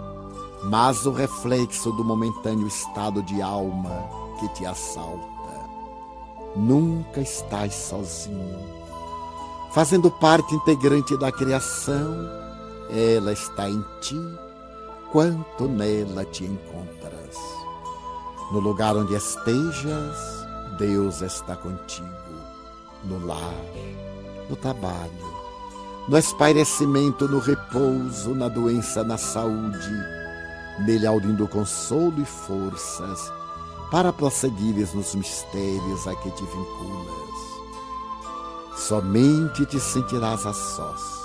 [0.64, 4.08] mas o reflexo do momentâneo estado de alma
[4.40, 5.24] que te assalta.
[6.56, 8.83] Nunca estás sozinho.
[9.74, 12.30] Fazendo parte integrante da criação,
[12.88, 14.20] ela está em ti,
[15.10, 17.36] quanto nela te encontras.
[18.52, 20.46] No lugar onde estejas,
[20.78, 22.08] Deus está contigo.
[23.04, 23.52] No lar,
[24.48, 25.34] no trabalho,
[26.08, 29.90] no espairecimento, no repouso, na doença, na saúde
[30.78, 33.32] nele audindo consolo e forças
[33.90, 37.33] para prosseguires nos mistérios a que te vinculas.
[38.88, 41.22] Somente te sentirás a sós,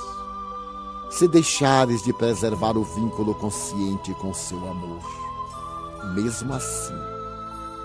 [1.10, 5.04] se deixares de preservar o vínculo consciente com seu amor.
[6.16, 6.96] Mesmo assim,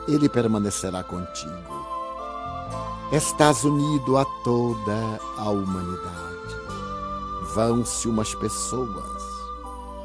[0.07, 1.87] ele permanecerá contigo.
[3.11, 6.55] Estás unido a toda a humanidade.
[7.53, 9.23] Vão-se umas pessoas,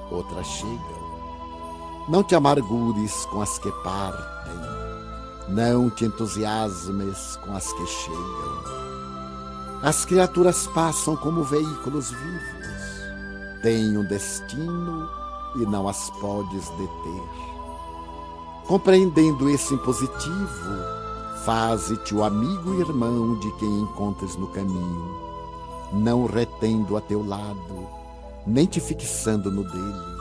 [0.09, 1.09] outras chegam
[2.07, 4.55] não te amargures com as que partem,
[5.47, 8.88] não te entusiasmes com as que chegam.
[9.81, 15.09] As criaturas passam como veículos vivos, têm um destino
[15.55, 17.23] e não as podes deter.
[18.67, 20.69] Compreendendo esse impositivo,
[21.45, 25.17] faze-te o amigo e irmão de quem encontres no caminho,
[25.93, 27.87] não retendo a teu lado,
[28.45, 30.19] nem te fixando no dele.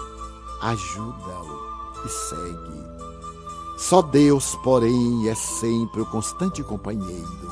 [0.63, 2.99] Ajuda-o e segue.
[3.77, 7.51] Só Deus, porém, é sempre o constante companheiro.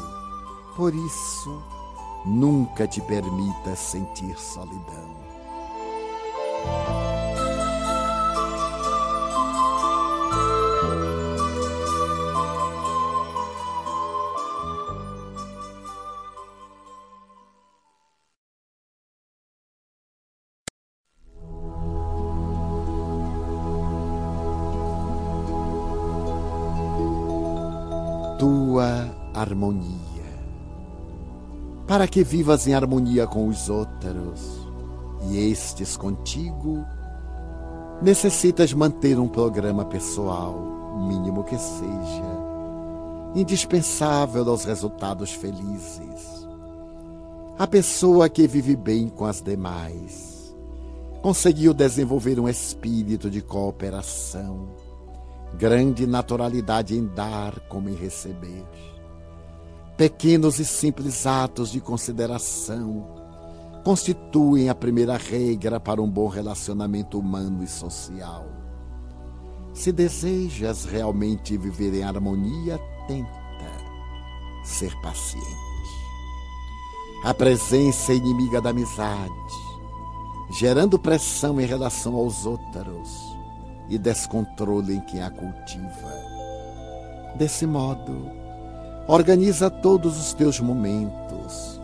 [0.76, 1.62] Por isso,
[2.26, 5.14] nunca te permita sentir solidão.
[28.38, 29.95] tua harmonia.
[31.87, 34.66] Para que vivas em harmonia com os outros
[35.30, 36.84] e estes contigo,
[38.03, 40.55] necessitas manter um programa pessoal,
[41.09, 42.39] mínimo que seja,
[43.34, 46.47] indispensável aos resultados felizes.
[47.59, 50.55] A pessoa que vive bem com as demais
[51.22, 54.68] conseguiu desenvolver um espírito de cooperação
[55.57, 58.64] grande naturalidade em dar como em receber.
[59.97, 63.07] Pequenos e simples atos de consideração
[63.82, 68.44] constituem a primeira regra para um bom relacionamento humano e social.
[69.72, 73.30] Se desejas realmente viver em harmonia, tenta
[74.64, 75.47] ser paciente.
[77.24, 79.32] A presença é inimiga da amizade,
[80.51, 83.34] gerando pressão em relação aos outros
[83.88, 86.12] e descontrole em quem a cultiva.
[87.36, 88.45] Desse modo,
[89.07, 91.80] organiza todos os teus momentos,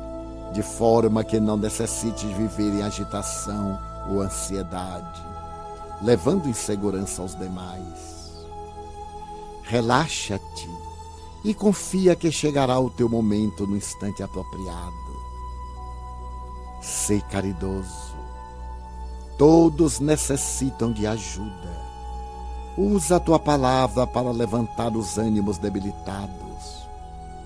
[0.52, 3.78] de forma que não necessites viver em agitação
[4.10, 5.22] ou ansiedade,
[6.02, 8.32] levando insegurança aos demais.
[9.62, 10.68] Relaxa-te
[11.44, 14.92] e confia que chegará o teu momento no instante apropriado.
[16.80, 18.12] Sê caridoso.
[19.38, 21.82] Todos necessitam de ajuda.
[22.76, 26.41] Usa a tua palavra para levantar os ânimos debilitados,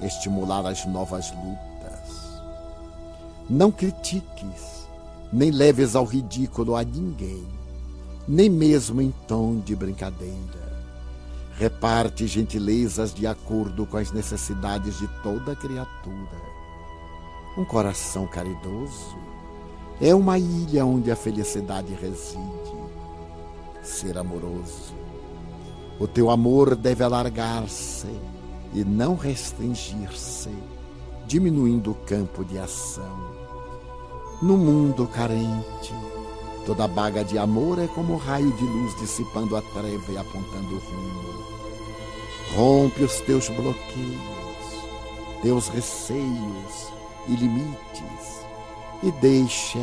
[0.01, 2.43] estimular as novas lutas.
[3.49, 4.87] Não critiques,
[5.33, 7.47] nem leves ao ridículo a ninguém,
[8.27, 10.67] nem mesmo em tom de brincadeira.
[11.59, 16.57] Reparte gentilezas de acordo com as necessidades de toda criatura.
[17.57, 19.17] Um coração caridoso
[20.01, 22.77] é uma ilha onde a felicidade reside.
[23.83, 25.07] Ser amoroso
[25.99, 28.07] o teu amor deve alargar-se
[28.73, 30.51] e não restringir-se,
[31.27, 33.35] diminuindo o campo de ação.
[34.43, 35.95] No mundo carente,
[36.65, 40.75] toda baga de amor é como um raio de luz dissipando a treva e apontando
[40.75, 41.47] o rumo.
[42.55, 43.77] Rompe os teus bloqueios,
[45.43, 46.93] teus receios
[47.29, 48.47] e limites
[49.03, 49.79] e deixa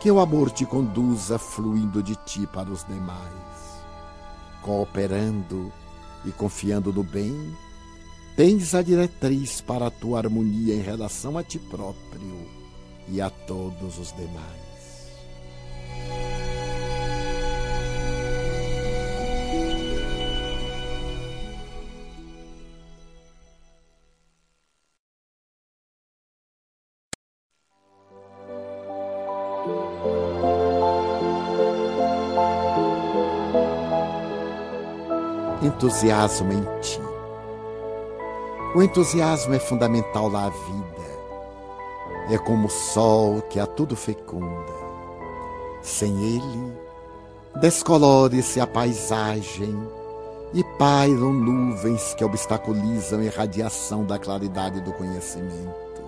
[0.00, 3.54] que o amor te conduza fluindo de ti para os demais
[4.64, 5.70] cooperando
[6.24, 7.54] e confiando no bem,
[8.36, 12.48] tens a diretriz para a tua harmonia em relação a ti próprio
[13.08, 14.64] e a todos os demais.
[35.66, 37.13] entusiasmo em ti.
[38.74, 41.04] O entusiasmo é fundamental na vida.
[42.30, 44.72] É como o sol que a tudo fecunda.
[45.82, 46.72] Sem ele,
[47.60, 49.76] descolore-se a paisagem
[50.52, 56.02] e pairam nuvens que obstaculizam a irradiação da claridade do conhecimento.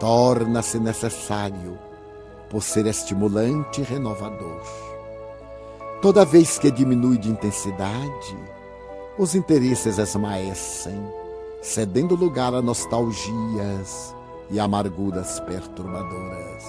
[0.00, 1.78] Torna-se necessário
[2.48, 4.62] por ser estimulante e renovador
[6.00, 8.36] Toda vez que diminui de intensidade,
[9.18, 11.02] os interesses esmaecem,
[11.62, 14.14] cedendo lugar a nostalgias
[14.50, 16.64] e amarguras perturbadoras.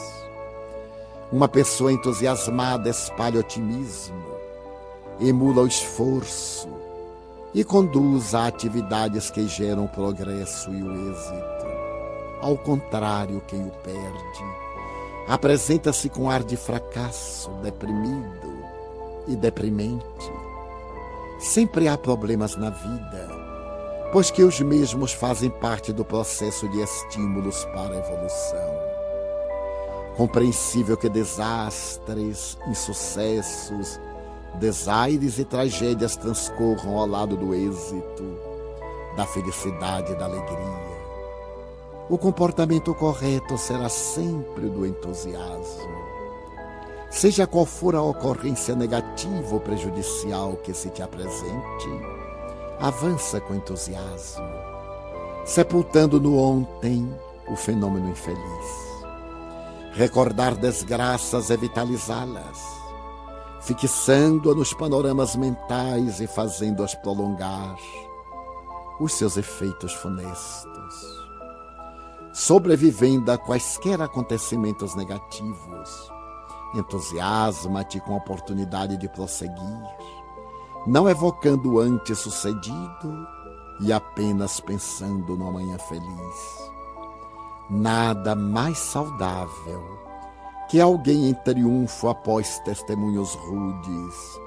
[1.31, 4.23] Uma pessoa entusiasmada espalha otimismo,
[5.19, 6.69] emula o esforço
[7.53, 11.67] e conduz a atividades que geram o progresso e o êxito.
[12.41, 14.43] Ao contrário, quem o perde
[15.27, 18.47] apresenta-se com ar de fracasso, deprimido,
[19.27, 20.31] e deprimente.
[21.39, 23.36] Sempre há problemas na vida,
[24.11, 28.87] pois que os mesmos fazem parte do processo de estímulos para a evolução.
[30.15, 33.99] Compreensível que desastres, insucessos,
[34.55, 38.23] desaires e tragédias transcorram ao lado do êxito,
[39.15, 40.97] da felicidade e da alegria.
[42.09, 46.07] O comportamento correto será sempre do entusiasmo
[47.09, 51.89] Seja qual for a ocorrência negativa ou prejudicial que se te apresente,
[52.79, 54.45] avança com entusiasmo,
[55.45, 57.11] sepultando no ontem
[57.47, 58.87] o fenômeno infeliz.
[59.93, 62.59] Recordar desgraças é vitalizá-las,
[63.61, 67.75] fixando-a nos panoramas mentais e fazendo-as prolongar
[68.99, 71.27] os seus efeitos funestos.
[72.31, 76.11] Sobrevivendo a quaisquer acontecimentos negativos,
[76.75, 79.81] entusiasma-te com a oportunidade de prosseguir,
[80.87, 83.27] não evocando o antes sucedido
[83.81, 86.71] e apenas pensando no amanhã feliz.
[87.69, 89.83] Nada mais saudável
[90.69, 94.39] que alguém em triunfo após testemunhos rudes,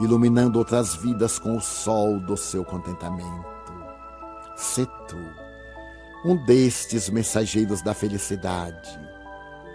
[0.00, 3.72] iluminando outras vidas com o sol do seu contentamento.
[4.56, 5.16] Se tu,
[6.24, 8.98] um destes mensageiros da felicidade,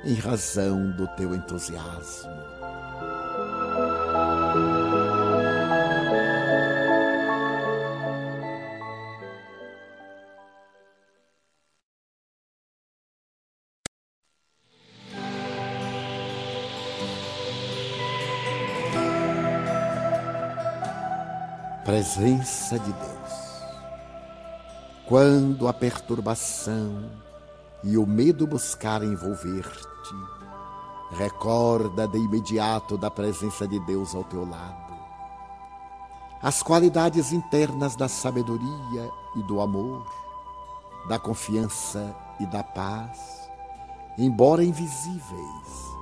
[0.03, 2.54] em razão do teu entusiasmo.
[22.05, 23.65] Presença de Deus.
[25.07, 27.09] Quando a perturbação
[27.83, 30.15] e o medo buscarem envolver-te,
[31.17, 34.93] recorda de imediato da presença de Deus ao teu lado.
[36.43, 40.05] As qualidades internas da sabedoria e do amor,
[41.09, 43.49] da confiança e da paz,
[44.15, 45.95] embora invisíveis,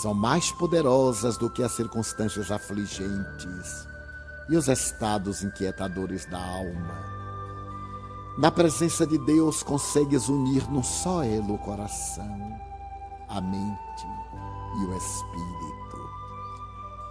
[0.00, 3.89] são mais poderosas do que as circunstâncias afligentes
[4.50, 7.20] e os estados inquietadores da alma.
[8.36, 12.60] Na presença de Deus consegues unir num só elo o coração,
[13.28, 14.06] a mente
[14.80, 16.10] e o espírito.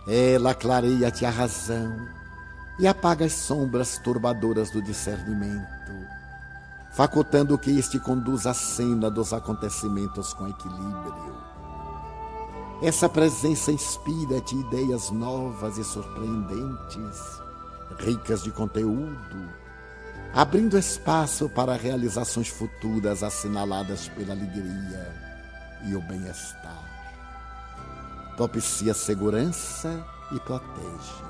[0.07, 2.07] Ela clareia-te a razão
[2.77, 5.91] e apaga as sombras turbadoras do discernimento,
[6.91, 11.48] facultando que este conduza a cena dos acontecimentos com equilíbrio
[12.81, 17.41] essa presença inspira-te ideias novas e surpreendentes,
[17.97, 19.49] ricas de conteúdo,
[20.33, 25.13] abrindo espaço para realizações futuras assinaladas pela alegria
[25.87, 26.85] e o bem-estar.
[28.37, 30.01] Propicia segurança
[30.31, 31.23] e protege,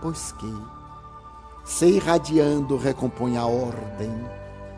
[0.00, 0.54] pois que,
[1.64, 4.12] se irradiando, recompõe a ordem,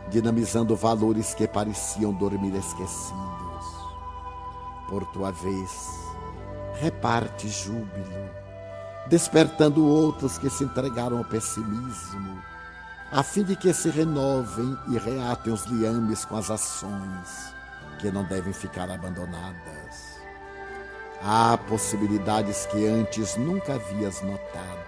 [0.09, 3.48] dinamizando valores que pareciam dormir esquecidos
[4.89, 5.71] por tua vez,
[6.81, 8.29] reparte júbilo,
[9.07, 12.41] despertando outros que se entregaram ao pessimismo,
[13.11, 17.53] a fim de que se renovem e reatem os liames com as ações
[17.99, 20.19] que não devem ficar abandonadas.
[21.21, 24.79] Há possibilidades que antes nunca havias notado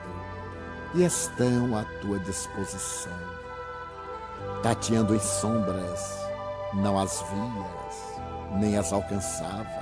[0.95, 3.11] e estão à tua disposição.
[4.63, 6.17] Tateando em sombras,
[6.73, 9.80] não as vias, nem as alcançavas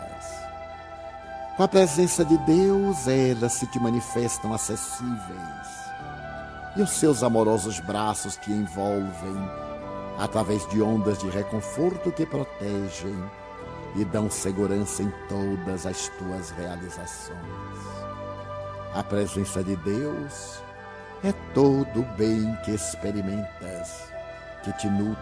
[1.59, 5.67] com a presença de Deus, elas se te manifestam acessíveis.
[6.77, 9.35] E os seus amorosos braços te envolvem
[10.17, 13.13] através de ondas de reconforto que protegem
[13.97, 17.37] e dão segurança em todas as tuas realizações.
[18.95, 20.61] A presença de Deus
[21.25, 24.09] é todo o bem que experimentas,
[24.63, 25.17] que te nutre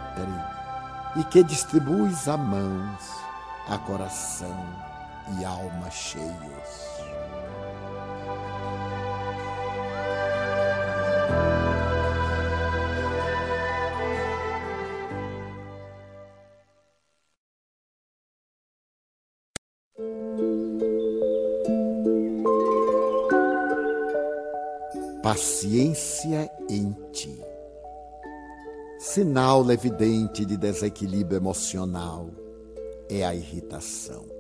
[1.16, 3.02] e que distribuis a mãos,
[3.68, 4.87] a coração
[5.39, 6.97] e alma cheios.
[25.21, 27.38] Paciência em ti.
[28.97, 32.30] Sinal evidente de desequilíbrio emocional
[33.09, 34.37] é a irritação.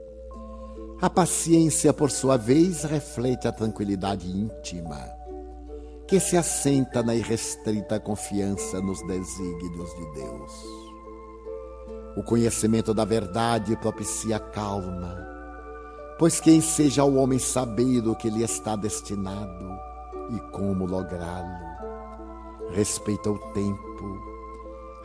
[0.99, 4.97] A paciência, por sua vez, reflete a tranquilidade íntima,
[6.07, 10.51] que se assenta na irrestrita confiança nos desígnios de Deus.
[12.17, 15.23] O conhecimento da verdade propicia calma,
[16.17, 19.79] pois quem seja o homem saber o que lhe está destinado
[20.35, 22.71] e como lográ-lo.
[22.71, 24.19] Respeita o tempo,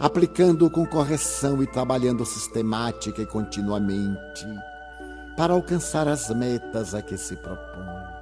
[0.00, 4.46] aplicando-o com correção e trabalhando sistemática e continuamente
[5.36, 8.12] para alcançar as metas a que se propõe.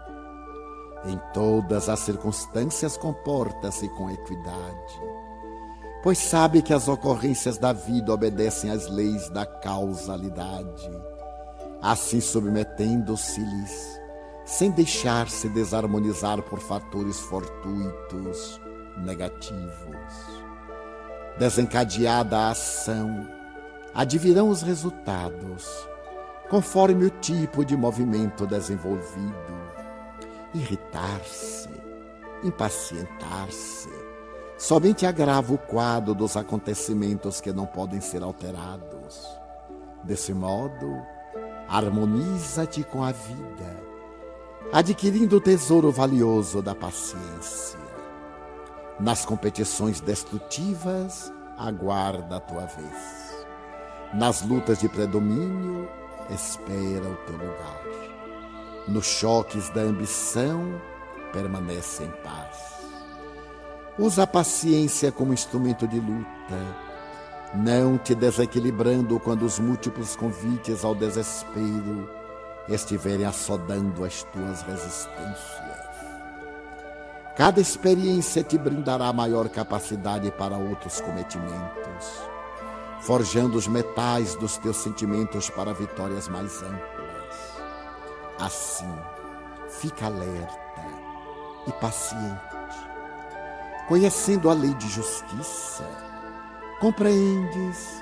[1.06, 5.00] Em todas as circunstâncias, comporta-se com equidade,
[6.02, 10.90] pois sabe que as ocorrências da vida obedecem às leis da causalidade,
[11.80, 13.98] assim submetendo-se-lhes,
[14.44, 18.61] sem deixar-se desarmonizar por fatores fortuitos
[18.98, 20.42] negativos.
[21.38, 23.26] Desencadeada a ação,
[23.94, 25.89] advirão os resultados
[26.51, 29.61] conforme o tipo de movimento desenvolvido.
[30.53, 31.70] Irritar-se,
[32.42, 33.88] impacientar-se,
[34.59, 39.38] somente agrava o quadro dos acontecimentos que não podem ser alterados.
[40.03, 41.01] Desse modo,
[41.68, 43.76] harmoniza-te com a vida,
[44.72, 47.78] adquirindo o tesouro valioso da paciência.
[48.98, 53.46] Nas competições destrutivas, aguarda a tua vez.
[54.12, 55.88] Nas lutas de predomínio,
[56.35, 57.83] espera o teu lugar.
[58.89, 60.81] Nos choques da ambição,
[61.33, 62.81] permanece em paz.
[63.99, 66.59] Usa a paciência como instrumento de luta,
[67.55, 72.09] não te desequilibrando quando os múltiplos convites ao desespero
[72.68, 75.81] estiverem assodando as tuas resistências.
[77.37, 82.39] Cada experiência te brindará maior capacidade para outros cometimentos
[83.01, 87.61] forjando os metais dos teus sentimentos para vitórias mais amplas.
[88.38, 88.92] Assim,
[89.68, 90.59] fica alerta
[91.66, 92.51] e paciente.
[93.88, 95.84] conhecendo a lei de justiça,
[96.78, 98.01] compreendes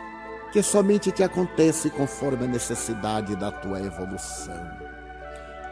[0.53, 4.71] que somente te acontece conforme a necessidade da tua evolução.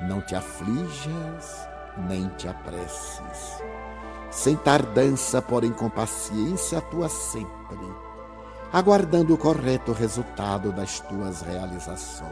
[0.08, 1.68] Não te aflijas,
[2.08, 3.62] nem te apresses.
[4.30, 7.78] Sem tardança, porém com paciência, atua sempre,
[8.72, 12.26] aguardando o correto resultado das tuas realizações.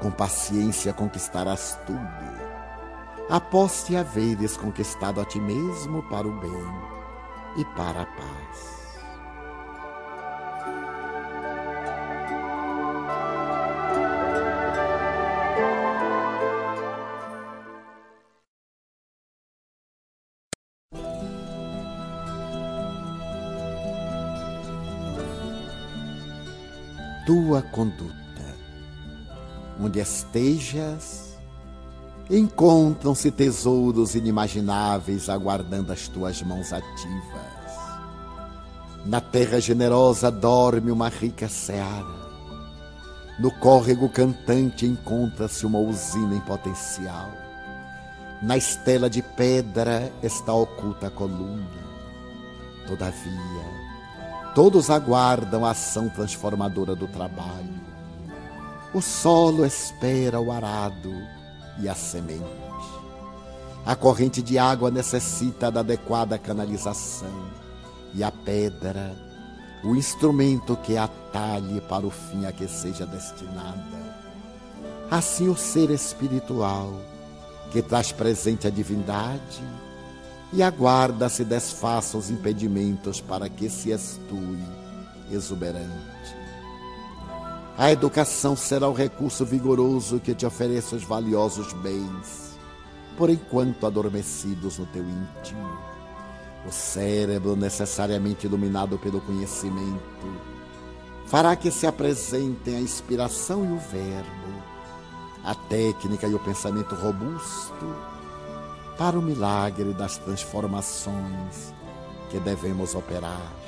[0.00, 2.42] Com paciência conquistarás tudo
[3.32, 6.50] após te haveres conquistado a ti mesmo para o bem
[7.56, 8.71] e para a paz.
[27.32, 28.12] Tua conduta,
[29.80, 31.38] onde estejas,
[32.28, 37.72] encontram-se tesouros inimagináveis aguardando as tuas mãos ativas.
[39.06, 42.20] Na terra generosa dorme uma rica seara.
[43.38, 47.30] No córrego cantante encontra-se uma usina em potencial.
[48.42, 51.82] Na estela de pedra está oculta a coluna.
[52.86, 53.81] Todavia,
[54.54, 57.80] todos aguardam a ação transformadora do trabalho.
[58.92, 61.12] O solo espera o arado
[61.80, 62.44] e a semente.
[63.84, 67.50] A corrente de água necessita da adequada canalização
[68.14, 69.16] e a pedra,
[69.82, 74.02] o instrumento que atalhe para o fim a que seja destinada.
[75.10, 76.92] Assim, o ser espiritual,
[77.70, 79.62] que traz presente a divindade
[80.52, 84.58] e aguarda se desfaça os impedimentos para que se estue
[85.30, 86.36] exuberante.
[87.76, 92.58] A educação será o recurso vigoroso que te ofereça os valiosos bens,
[93.16, 95.78] por enquanto adormecidos no teu íntimo.
[96.68, 100.38] O cérebro, necessariamente iluminado pelo conhecimento,
[101.26, 104.62] fará que se apresentem a inspiração e o verbo,
[105.42, 108.11] a técnica e o pensamento robusto
[108.96, 111.74] para o milagre das transformações
[112.30, 113.62] que devemos operar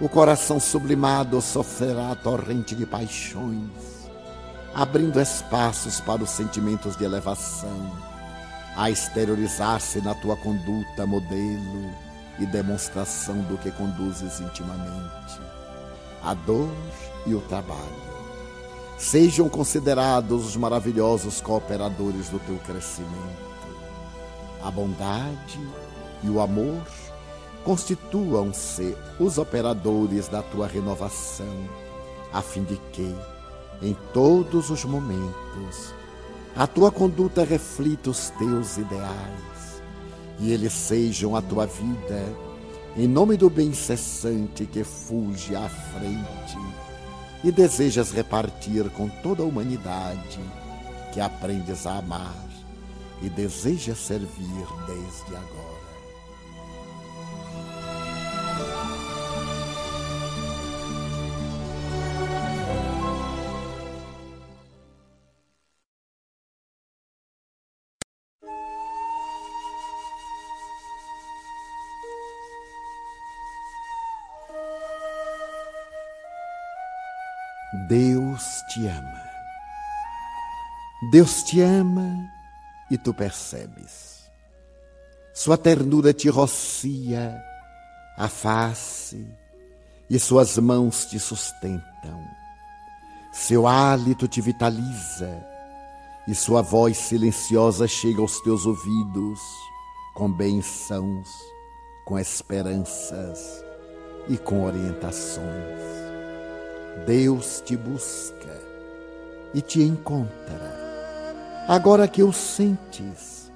[0.00, 4.08] o coração sublimado sofrerá a torrente de paixões,
[4.74, 7.92] abrindo espaços para os sentimentos de elevação,
[8.74, 11.90] a exteriorizar-se na tua conduta modelo
[12.38, 15.38] e demonstração do que conduzes intimamente.
[16.24, 16.72] A dor
[17.26, 18.10] e o trabalho
[18.96, 23.49] sejam considerados os maravilhosos cooperadores do teu crescimento.
[24.62, 25.60] A bondade
[26.22, 26.82] e o amor
[27.64, 31.68] constituam-se os operadores da tua renovação,
[32.32, 33.14] a fim de que,
[33.82, 35.94] em todos os momentos,
[36.56, 39.82] a tua conduta reflita os teus ideais
[40.38, 42.24] e eles sejam a tua vida,
[42.96, 46.58] em nome do bem incessante que fuge à frente
[47.44, 50.40] e desejas repartir com toda a humanidade
[51.12, 52.49] que aprendes a amar
[53.22, 55.80] e desejas servir desde agora.
[77.88, 79.22] Deus te ama.
[81.10, 82.29] Deus te ama
[82.90, 84.20] e tu percebes.
[85.32, 87.40] Sua ternura te rocia
[88.16, 89.26] a face
[90.08, 92.20] e suas mãos te sustentam.
[93.32, 95.46] Seu hálito te vitaliza
[96.26, 99.40] e sua voz silenciosa chega aos teus ouvidos
[100.14, 101.28] com bênçãos,
[102.04, 103.64] com esperanças
[104.28, 105.80] e com orientações.
[107.06, 108.60] Deus te busca
[109.54, 110.89] e te encontra.
[111.70, 113.48] Agora que o sentes,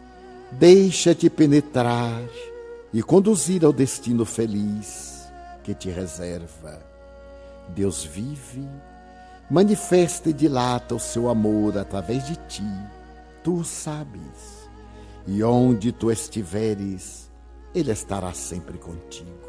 [0.52, 2.22] deixa-te penetrar
[2.92, 5.26] e conduzir ao destino feliz
[5.64, 6.80] que te reserva.
[7.70, 8.68] Deus vive,
[9.50, 12.62] manifesta e dilata o seu amor através de ti,
[13.42, 14.70] tu o sabes,
[15.26, 17.28] e onde tu estiveres,
[17.74, 19.43] Ele estará sempre contigo.